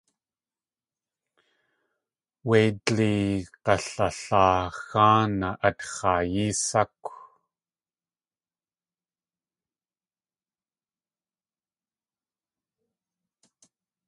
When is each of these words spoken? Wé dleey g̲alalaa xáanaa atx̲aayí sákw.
Wé 2.47 2.59
dleey 2.85 3.31
g̲alalaa 3.63 4.59
xáanaa 4.87 5.59
atx̲aayí 5.67 6.45
sákw. 6.65 7.15